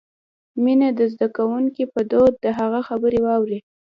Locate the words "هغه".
2.59-2.79